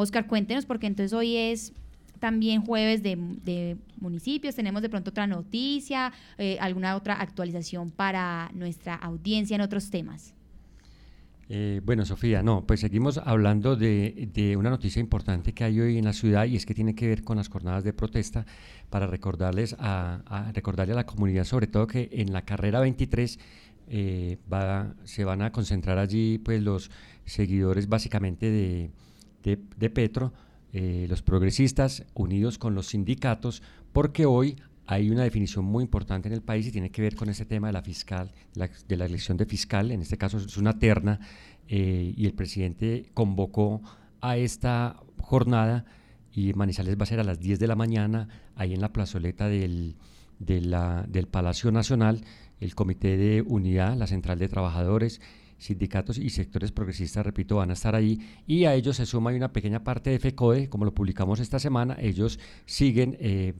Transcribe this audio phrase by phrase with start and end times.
[0.00, 1.72] Oscar, cuéntenos porque entonces hoy es
[2.20, 4.54] también jueves de, municipios.
[4.54, 10.34] Tenemos de pronto otra noticia, eh, alguna otra actualización para nuestra audiencia en otros temas.
[11.48, 16.04] Eh, bueno, Sofía, no, pues seguimos hablando de, una noticia importante que hay hoy en
[16.04, 18.46] la ciudad y es que tiene que ver con las jornadas de protesta
[18.90, 23.36] para recordarles a, recordarle a la comunidad, sobre todo que en la carrera 23
[23.88, 24.38] eh,
[25.02, 26.88] se van a concentrar allí pues los
[27.24, 28.90] seguidores básicamente de,
[29.56, 30.32] de Petro
[30.70, 33.62] eh, los progresistas unidos con los sindicatos,
[33.92, 34.56] porque hoy
[34.86, 37.68] hay una definición muy importante en el país y tiene que ver con ese tema
[37.68, 41.20] de la fiscal, de la elección de fiscal, en este caso es una terna,
[41.68, 43.80] eh, y el presidente convocó
[44.20, 45.86] a esta jornada
[46.32, 49.48] y Manizales va a ser a las 10 de la mañana, ahí en la plazoleta
[49.48, 49.96] del,
[50.38, 52.24] del Palacio Nacional,
[52.60, 55.22] el Comité de Unidad, la Central de Trabajadores,
[55.58, 59.52] sindicatos y sectores progresistas, repito, van a estar ahí y a ellos se suma una
[59.52, 63.54] pequeña parte de FECODE, como lo publicamos esta semana, ellos siguen eh,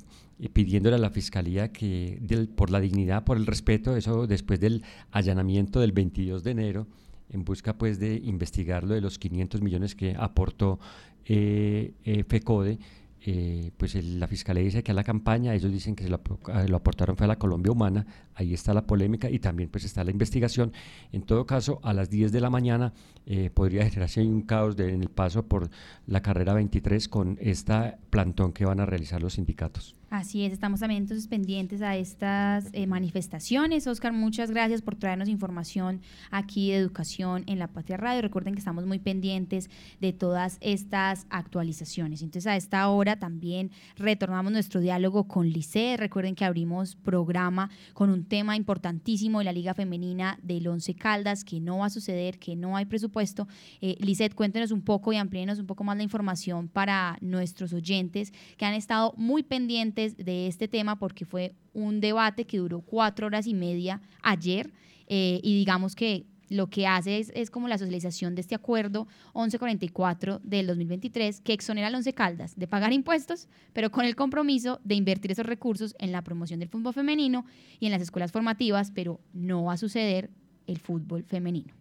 [0.53, 2.21] pidiéndole a la Fiscalía que
[2.55, 6.87] por la dignidad, por el respeto, eso después del allanamiento del 22 de enero,
[7.31, 10.79] en busca pues de investigar lo de los 500 millones que aportó
[11.27, 12.79] eh, eh, FECODE,
[13.25, 16.21] eh, pues la fiscalía dice que a la campaña, ellos dicen que se lo,
[16.69, 20.05] lo, aportaron fue a la Colombia Humana, ahí está la polémica y también pues está
[20.05, 20.73] la investigación.
[21.13, 22.93] En todo caso, a las 10 de la mañana
[23.27, 25.71] eh, podría generarse un caos en el paso por
[26.07, 29.98] la carrera 23 con esta plantón que van a realizar los sindicatos.
[30.11, 33.87] Así es, estamos también entonces pendientes a estas eh, manifestaciones.
[33.87, 38.23] Oscar, muchas gracias por traernos información aquí de educación en la Patria Radio.
[38.23, 39.69] Recuerden que estamos muy pendientes
[40.01, 42.23] de todas estas actualizaciones.
[42.23, 45.99] Entonces a esta hora también retornamos nuestro diálogo con Lice.
[45.99, 51.45] Recuerden que abrimos programa con un tema importantísimo de la Liga Femenina del Once Caldas,
[51.45, 53.47] que no va a suceder, que no hay presupuesto.
[53.83, 53.99] Eh,
[54.35, 58.73] cuéntenos un poco y amplíenos un poco más la información para nuestros oyentes que han
[58.73, 63.55] estado muy pendientes de este tema porque fue un debate que duró cuatro horas y
[63.55, 64.73] media ayer
[65.07, 70.41] eh, y digamos que lo que hace es, como la socialización de este acuerdo 1144
[70.43, 74.95] del 2023 que exonera al Once Caldas de pagar impuestos, pero con el compromiso de
[74.95, 77.45] invertir esos recursos en la promoción del fútbol femenino
[77.81, 80.31] y en las escuelas formativas, pero no va a suceder
[80.67, 81.75] el fútbol femenino.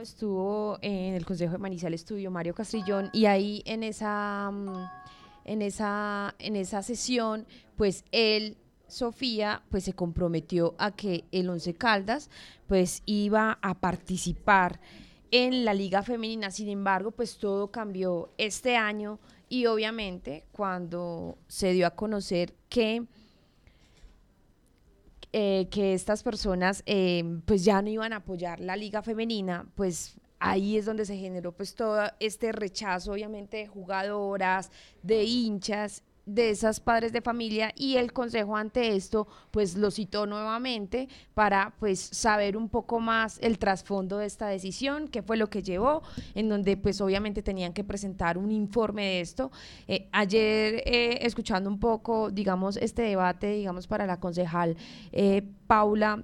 [0.00, 4.72] Estuvo en el Consejo de Manizales, estudio Mario Castrillón, y ahí en esa mm,
[5.44, 7.46] en esa, en esa sesión,
[7.76, 8.56] pues él,
[8.86, 12.30] Sofía, pues se comprometió a que el Once Caldas,
[12.66, 14.80] pues iba a participar
[15.30, 16.50] en la liga femenina.
[16.50, 19.18] Sin embargo, pues todo cambió este año
[19.48, 23.04] y obviamente cuando se dio a conocer que...
[25.36, 30.14] Eh, que estas personas eh, pues ya no iban a apoyar la liga femenina, pues
[30.44, 34.70] ahí es donde se generó pues todo este rechazo obviamente de jugadoras,
[35.02, 40.26] de hinchas de esas padres de familia y el consejo ante esto pues lo citó
[40.26, 45.48] nuevamente para pues saber un poco más el trasfondo de esta decisión, qué fue lo
[45.48, 46.02] que llevó,
[46.34, 49.50] en donde pues obviamente tenían que presentar un informe de esto.
[49.86, 54.76] Eh, ayer eh, escuchando un poco digamos este debate digamos para la concejal
[55.12, 56.22] eh, Paula,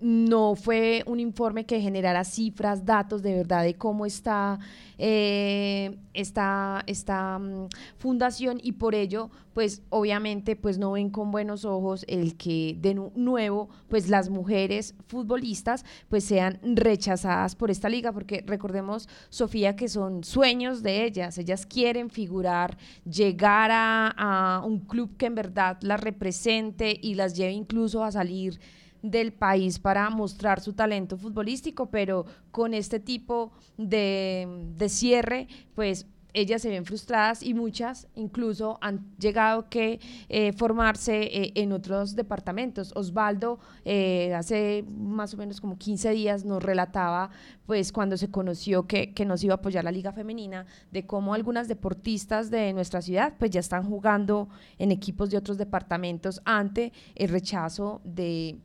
[0.00, 4.58] no fue un informe que generara cifras, datos de verdad de cómo está
[4.98, 11.64] eh, esta, esta mm, fundación y por ello, pues obviamente, pues no ven con buenos
[11.64, 18.12] ojos el que de nuevo, pues las mujeres futbolistas, pues sean rechazadas por esta liga,
[18.12, 24.80] porque recordemos, Sofía, que son sueños de ellas, ellas quieren figurar, llegar a, a un
[24.80, 28.60] club que en verdad las represente y las lleve incluso a salir
[29.02, 36.62] del país para mostrar su talento futbolístico, pero con este tipo de, cierre, pues ellas
[36.62, 42.92] se ven frustradas y muchas incluso han llegado que eh, formarse eh, en otros departamentos.
[42.94, 47.30] Osvaldo eh, hace más o menos como 15 días nos relataba
[47.66, 51.34] pues cuando se conoció que, que, nos iba a apoyar la liga femenina de cómo
[51.34, 54.48] algunas deportistas de nuestra ciudad pues ya están jugando
[54.78, 58.60] en equipos de otros departamentos ante el rechazo de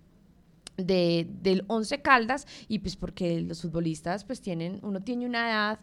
[0.78, 5.80] de, del Once Caldas y pues porque los futbolistas pues tienen, uno tiene una edad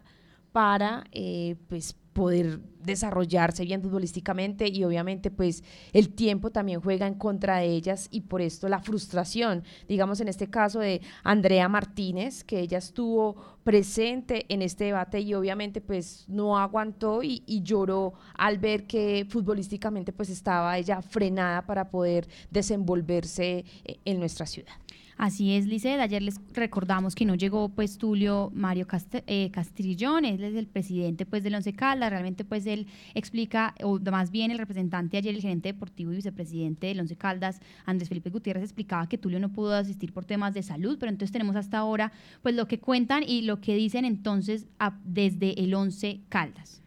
[0.51, 5.63] para eh, pues poder desarrollarse bien futbolísticamente y obviamente pues
[5.93, 10.27] el tiempo también juega en contra de ellas y por esto la frustración, digamos en
[10.27, 16.25] este caso de Andrea Martínez, que ella estuvo presente en este debate y obviamente pues
[16.27, 22.27] no aguantó y, y lloró al ver que futbolísticamente pues estaba ella frenada para poder
[22.51, 24.73] desenvolverse eh, en nuestra ciudad.
[25.17, 25.99] Así es, Liced.
[25.99, 28.87] Ayer les recordamos que no llegó pues Tulio Mario
[29.27, 32.09] eh, Castrillón, él es el presidente pues del Once Caldas.
[32.09, 36.87] Realmente pues él explica, o más bien el representante ayer, el gerente deportivo y vicepresidente
[36.87, 40.63] del Once Caldas, Andrés Felipe Gutiérrez, explicaba que Tulio no pudo asistir por temas de
[40.63, 42.11] salud, pero entonces tenemos hasta ahora
[42.41, 44.65] pues lo que cuentan y lo que dicen entonces
[45.03, 46.81] desde el Once Caldas.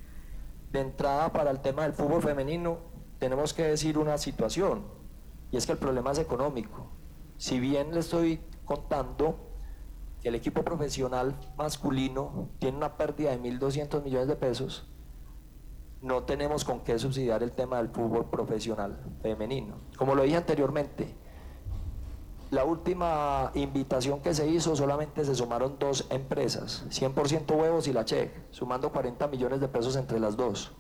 [0.73, 2.79] De entrada para el tema del fútbol femenino
[3.19, 4.83] tenemos que decir una situación
[5.53, 6.96] y es que el problema es económico
[7.39, 9.39] si bien le estoy contando
[10.21, 14.89] que el equipo profesional masculino tiene una pérdida de 1.200 millones de pesos,
[16.03, 19.77] no tenemos con qué subsidiar el tema del fútbol profesional femenino.
[19.97, 21.15] Como lo dije anteriormente,
[22.51, 28.05] la última invitación que se hizo solamente se sumaron dos empresas, 100% huevos y la
[28.05, 30.73] Che, sumando 40 millones de pesos entre las dos.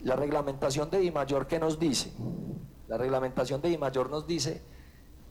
[0.00, 2.12] La reglamentación de Mayor ¿qué nos dice?
[2.88, 4.62] La reglamentación de Mayor nos dice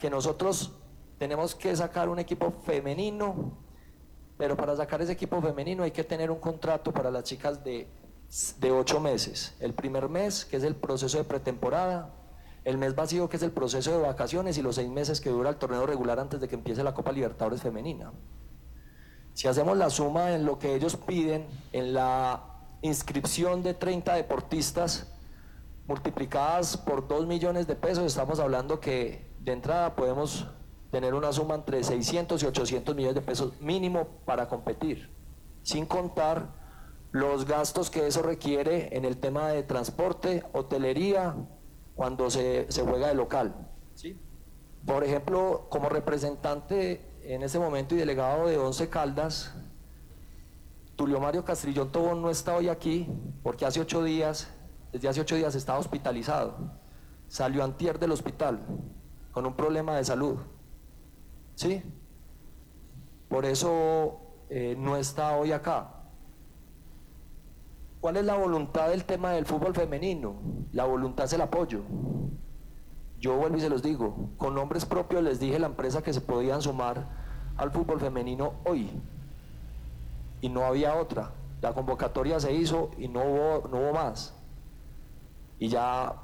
[0.05, 0.71] que nosotros
[1.17, 3.57] tenemos que sacar un equipo femenino,
[4.37, 7.87] pero para sacar ese equipo femenino hay que tener un contrato para las chicas de,
[8.59, 9.55] de ocho meses.
[9.59, 12.13] El primer mes, que es el proceso de pretemporada,
[12.65, 15.49] el mes vacío, que es el proceso de vacaciones, y los seis meses que dura
[15.49, 18.13] el torneo regular antes de que empiece la Copa Libertadores Femenina.
[19.33, 22.43] Si hacemos la suma en lo que ellos piden, en la
[22.83, 25.11] inscripción de 30 deportistas,
[25.87, 30.47] multiplicadas por 2 millones de pesos, estamos hablando que de entrada podemos
[30.91, 35.13] tener una suma entre 600 y 800 millones de pesos mínimo para competir,
[35.61, 36.47] sin contar
[37.11, 41.35] los gastos que eso requiere en el tema de transporte, hotelería,
[41.95, 43.69] cuando se, juega de local.
[43.93, 44.19] ¿sí?
[44.85, 49.53] Por ejemplo, como representante en ese momento y delegado de Once Caldas,
[50.95, 53.07] Tulio Mario Castrillón Tobón no está hoy aquí
[53.43, 54.49] porque hace ocho días,
[54.91, 56.71] desde hace ocho días estaba hospitalizado.
[57.27, 58.61] Salió antier del hospital
[59.35, 60.37] con un problema de salud.
[61.55, 61.83] ¿Sí?
[63.27, 65.91] Por eso eh, no está hoy acá.
[67.99, 70.35] ¿Cuál es la voluntad del tema del fútbol femenino?
[70.71, 71.81] La voluntad es el apoyo.
[73.19, 76.13] Yo vuelvo y se los digo, con nombres propios les dije a la empresa que
[76.13, 77.05] se podían sumar
[77.57, 78.89] al fútbol femenino hoy.
[80.39, 81.31] Y no había otra.
[81.61, 84.33] La convocatoria se hizo y no hubo, no hubo más.
[85.59, 86.15] Y ya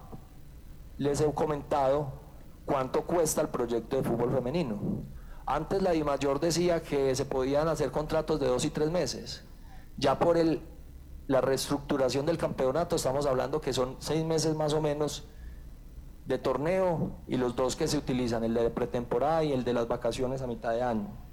[0.98, 2.21] les he comentado
[2.66, 5.04] cuánto cuesta el proyecto de fútbol femenino.
[5.46, 9.44] Antes la DIMAYOR decía que se podían hacer contratos de dos y tres meses.
[9.98, 10.62] Ya por el,
[11.28, 15.28] la reestructuración del campeonato estamos hablando que son seis meses más o menos
[16.26, 19.88] de torneo y los dos que se utilizan, el de pretemporada y el de las
[19.88, 21.31] vacaciones a mitad de año.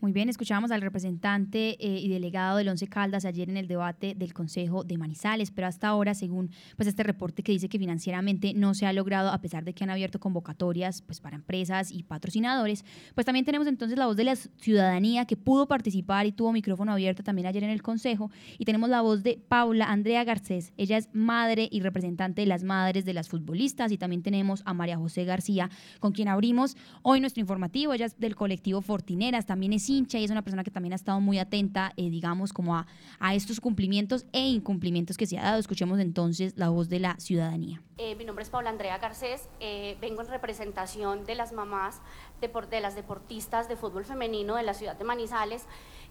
[0.00, 4.14] Muy bien, escuchábamos al representante eh, y delegado del Once Caldas ayer en el debate
[4.14, 8.54] del Consejo de Manizales, pero hasta ahora, según pues este reporte que dice que financieramente
[8.54, 12.02] no se ha logrado, a pesar de que han abierto convocatorias pues para empresas y
[12.02, 16.50] patrocinadores, pues también tenemos entonces la voz de la ciudadanía que pudo participar y tuvo
[16.50, 20.72] micrófono abierto también ayer en el Consejo, y tenemos la voz de Paula Andrea Garcés,
[20.78, 24.72] ella es madre y representante de las madres de las futbolistas, y también tenemos a
[24.72, 25.68] María José García,
[25.98, 30.24] con quien abrimos hoy nuestro informativo, ella es del colectivo Fortineras, también es hincha y
[30.24, 32.86] es una persona que también ha estado muy atenta, eh, digamos, como a,
[33.18, 35.58] a, estos cumplimientos e incumplimientos que se ha dado.
[35.58, 37.82] Escuchemos entonces la voz de la ciudadanía.
[37.98, 42.00] Eh, mi nombre es Paula Andrea Garcés, eh, vengo en representación de las mamás
[42.40, 45.66] de, de, las deportistas de fútbol femenino de la ciudad de Manizales,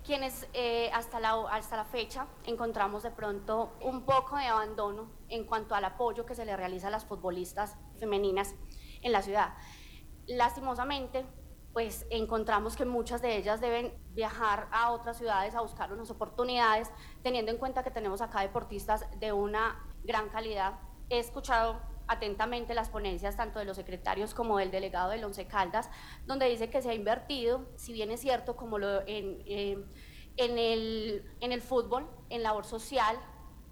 [0.06, 0.48] quienes
[0.94, 5.84] hasta, la, hasta la fecha encontramos de pronto un poco de abandono en cuanto al
[5.84, 8.56] apoyo que se le realiza a las futbolistas femeninas
[9.02, 9.54] en la ciudad.
[10.28, 11.26] Lastimosamente,
[11.74, 16.92] pues encontramos que muchas de ellas deben viajar a otras ciudades a buscar unas oportunidades,
[17.22, 20.80] teniendo en cuenta que tenemos acá deportistas de una gran calidad.
[21.10, 25.90] He escuchado atentamente las ponencias tanto de los secretarios como del delegado del Once Caldas,
[26.26, 29.78] donde dice que se ha invertido, si bien es cierto, como en, eh,
[30.38, 33.16] en, el, en el fútbol, en labor social,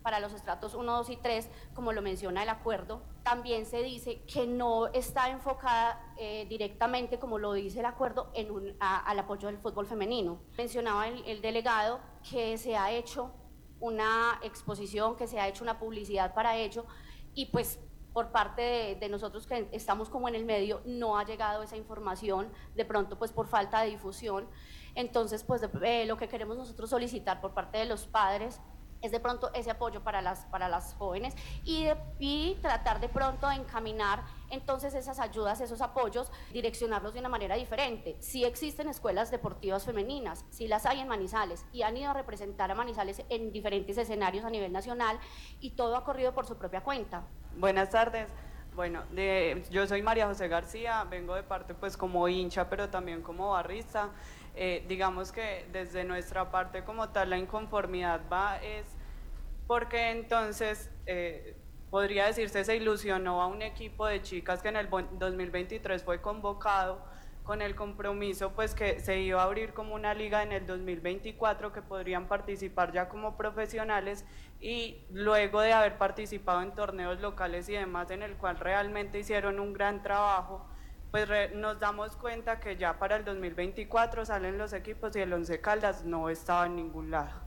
[0.08, 4.22] para los estratos 1, 2 y 3, como lo menciona el acuerdo, también se dice
[4.22, 9.50] que no está enfocada eh, directamente, como lo dice el acuerdo, en un, al apoyo
[9.50, 10.40] del fútbol femenino.
[10.58, 13.34] Mencionaba el, delegado que se ha hecho
[13.82, 16.86] una exposición, que se ha hecho una publicidad para ello
[17.34, 17.78] y pues
[18.14, 22.50] por parte de, nosotros que estamos como en el medio no ha llegado esa información,
[22.76, 24.48] de pronto pues por falta de difusión.
[24.96, 28.62] Entonces pues eh, lo que queremos nosotros solicitar por parte de los padres
[29.02, 31.88] es de pronto ese apoyo para las, para las jóvenes y,
[32.20, 37.56] y tratar de pronto de encaminar entonces esas ayudas, esos apoyos, direccionarlos de una manera
[37.56, 38.18] diferente.
[38.20, 42.72] Sí existen escuelas deportivas femeninas, sí las hay en Manizales y han ido a representar
[42.72, 45.20] a Manizales en diferentes escenarios a nivel nacional
[45.60, 47.24] y todo ha corrido por su propia cuenta.
[47.56, 48.30] Buenas tardes.
[48.76, 49.02] Bueno,
[49.72, 54.12] yo soy María José García, vengo de parte pues como hincha, pero también como barrista.
[54.60, 58.88] Eh, digamos que desde nuestra parte como tal la inconformidad va es
[59.68, 61.56] porque entonces eh,
[61.92, 67.06] podría decirse se ilusionó a un equipo de chicas que en el 2023 fue convocado
[67.44, 71.72] con el compromiso pues que se iba a abrir como una liga en el 2024
[71.72, 74.26] que podrían participar ya como profesionales
[74.60, 79.60] y luego de haber participado en torneos locales y demás en el cual realmente hicieron
[79.60, 80.68] un gran trabajo,
[81.12, 85.62] pues nos damos cuenta que ya para el 2024 salen los equipos y el Once
[85.62, 87.42] Caldas no estaba en ningún lado.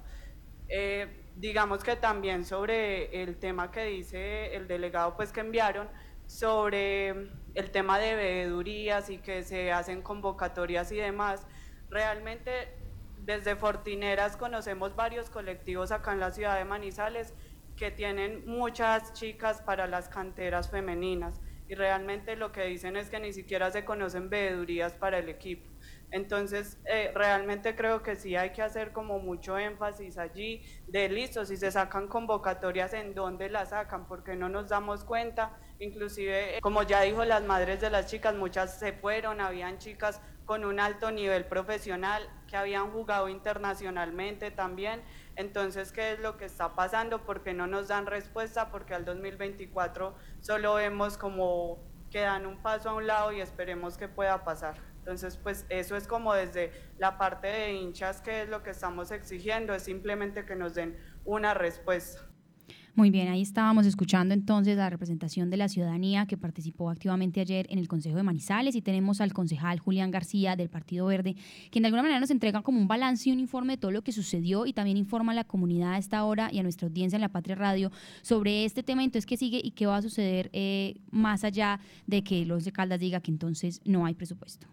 [0.68, 5.88] Eh, digamos que también sobre el tema que dice el delegado pues que enviaron,
[6.26, 7.08] sobre
[7.54, 11.46] el tema de veedurías y que se hacen convocatorias y demás.
[11.90, 12.76] Realmente
[13.18, 17.34] desde Fortineras conocemos varios colectivos acá en la ciudad de Manizales
[17.76, 21.40] que tienen muchas chicas para las canteras femeninas
[21.70, 25.70] y realmente lo que dicen es que ni siquiera se conocen veedurías para el equipo.
[26.10, 31.44] Entonces, eh, realmente creo que sí hay que hacer como mucho énfasis allí de listo,
[31.44, 34.06] si se sacan convocatorias, ¿en dónde las sacan?
[34.06, 38.78] Porque no nos damos cuenta Inclusive, como ya dijo las madres de las chicas, muchas
[38.78, 45.02] se fueron, habían chicas con un alto nivel profesional que habían jugado internacionalmente también.
[45.36, 47.24] Entonces, ¿qué es lo que está pasando?
[47.24, 51.78] Porque no nos dan respuesta, porque al 2024 solo vemos como
[52.10, 54.89] que dan un paso a un lado y esperemos que pueda pasar.
[55.00, 59.10] Entonces, pues eso es como desde la parte de hinchas, que es lo que estamos
[59.10, 62.30] exigiendo, es simplemente que nos den una respuesta.
[62.96, 67.66] Muy bien, ahí estábamos escuchando entonces la representación de la ciudadanía que participó activamente ayer
[67.70, 71.36] en el Consejo de Manizales y tenemos al concejal Julián García del Partido Verde,
[71.70, 74.02] quien de alguna manera nos entrega como un balance y un informe de todo lo
[74.02, 77.16] que sucedió y también informa a la comunidad a esta hora y a nuestra audiencia
[77.16, 77.92] en la Patria Radio
[78.22, 82.22] sobre este tema, entonces qué sigue y qué va a suceder eh, más allá de
[82.22, 84.66] que los de Caldas diga que entonces no hay presupuesto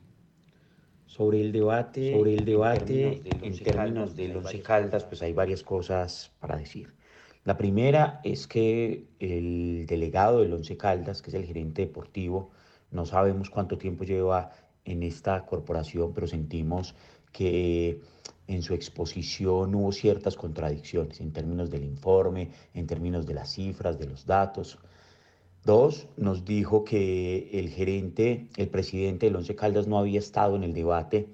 [1.17, 6.31] sobre el debate, sobre el debate en términos de los Caldas, pues hay varias cosas
[6.39, 6.93] para decir.
[7.43, 12.51] La primera es que el delegado del Once Caldas, que es el gerente deportivo,
[12.91, 14.51] no sabemos cuánto tiempo lleva
[14.85, 16.93] en esta corporación, pero sentimos
[17.31, 18.01] que
[18.47, 23.97] en su exposición hubo ciertas contradicciones en términos del informe, en términos de las cifras,
[23.97, 24.77] de los datos.
[25.67, 30.63] Dos, nos dijo que el gerente, el presidente del Once Caldas no había estado en
[30.63, 31.27] el debate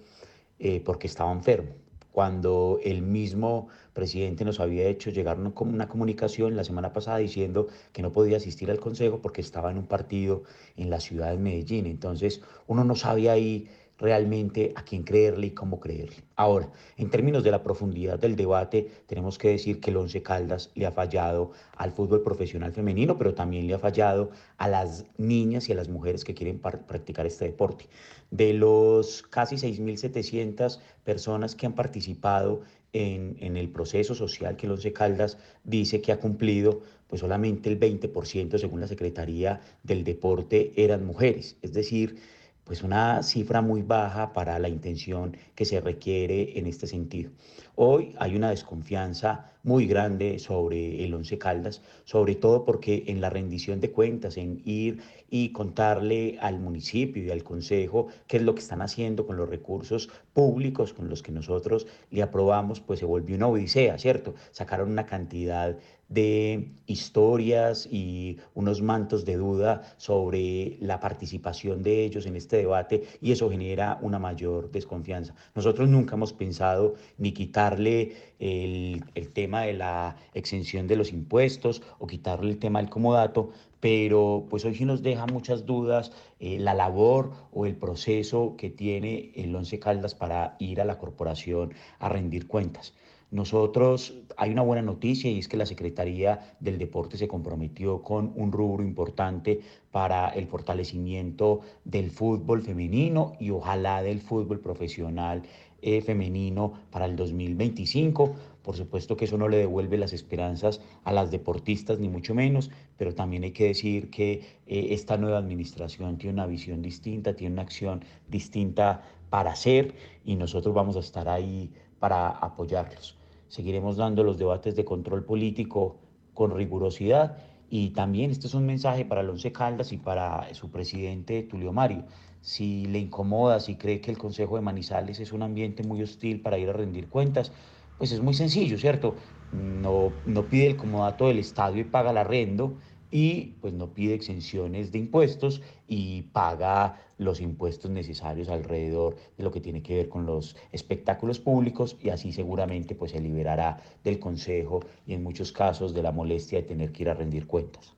[0.57, 1.75] eh, porque estaba enfermo
[2.11, 8.01] cuando el mismo presidente nos había hecho llegar una comunicación la semana pasada diciendo que
[8.01, 10.43] no podía asistir al Consejo porque estaba en un partido
[10.77, 11.85] en la ciudad de Medellín.
[11.85, 16.17] Entonces uno no sabía ahí realmente a quién creerle y cómo creerle.
[16.35, 20.71] Ahora, en términos de la profundidad del debate, tenemos que decir que el Once Caldas
[20.75, 25.69] le ha fallado al fútbol profesional femenino, pero también le ha fallado a las niñas
[25.69, 27.85] y a las mujeres que quieren practicar este deporte.
[28.31, 32.61] De los casi 6.700 personas que han participado
[32.93, 37.79] en, el proceso social que el Once Caldas dice que ha cumplido, pues solamente el
[37.79, 41.57] 20%, según la Secretaría del Deporte, eran mujeres.
[41.61, 42.17] Es decir,
[42.63, 47.31] pues una cifra muy baja para la intención que se requiere en este sentido.
[47.75, 53.31] Hoy hay una desconfianza muy grande sobre el Once Caldas, sobre todo porque en la
[53.31, 58.53] rendición de cuentas, en ir y contarle al municipio y al consejo qué es lo
[58.53, 63.05] que están haciendo con los recursos públicos con los que nosotros le aprobamos, pues se
[63.05, 64.35] volvió una odisea, ¿cierto?
[64.51, 65.75] Sacaron una cantidad
[66.09, 73.03] de historias y unos mantos de duda sobre la participación de ellos en este debate
[73.21, 75.33] y eso genera una mayor desconfianza.
[75.55, 77.31] Nosotros nunca hemos pensado ni
[77.63, 82.89] quitarle el, el tema de la exención de los impuestos o quitarle el tema del
[82.89, 88.55] comodato, pero pues hoy sí nos deja muchas dudas eh, la labor o el proceso
[88.57, 92.93] que tiene el Once Caldas para ir a la corporación a rendir cuentas.
[93.31, 98.31] Nosotros, hay una buena noticia y es que la Secretaría del Deporte se comprometió con
[98.35, 105.41] un rubro importante para el fortalecimiento del fútbol femenino y ojalá del fútbol profesional
[105.83, 108.35] eh, femenino para el 2025.
[108.63, 112.71] Por supuesto que eso no le devuelve las esperanzas a las deportistas, ni mucho menos,
[112.97, 114.31] pero también hay que decir que
[114.65, 120.35] eh, esta nueva administración tiene una visión distinta, tiene una acción distinta para hacer y
[120.35, 123.17] nosotros vamos a estar ahí para apoyarlos
[123.53, 125.97] seguiremos dando los debates de control político
[126.33, 127.37] con rigurosidad
[127.75, 131.73] y también este es un mensaje para el Once Caldas y para su presidente Tulio
[131.73, 132.05] Mario.
[132.39, 136.39] Si le incomoda, si cree que el Consejo de Manizales es un ambiente muy hostil
[136.39, 137.51] para ir a rendir cuentas,
[137.97, 139.15] pues es muy sencillo, ¿cierto?
[139.51, 142.77] No, no pide el comodato del estadio y paga el arrendo,
[143.13, 149.51] y pues no pide exenciones de impuestos y paga los impuestos necesarios alrededor de lo
[149.51, 154.19] que tiene que ver con los espectáculos públicos y así seguramente pues se liberará del
[154.19, 157.93] consejo y en muchos casos de la molestia de tener que ir a rendir cuentas.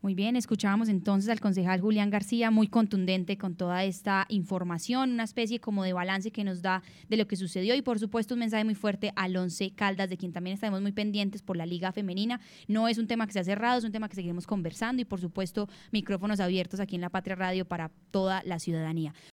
[0.00, 5.24] Muy bien, escuchábamos entonces al concejal Julián García, muy contundente con toda esta información, una
[5.24, 8.38] especie como de balance que nos da de lo que sucedió y por supuesto un
[8.38, 11.90] mensaje muy fuerte al Once Caldas, de quien también estaremos muy pendientes por la Liga
[11.90, 12.40] Femenina.
[12.68, 15.04] No es un tema que se ha cerrado, es un tema que seguiremos conversando y
[15.04, 19.14] por supuesto micrófonos abiertos aquí en la Patria Radio para toda la ciudadanía.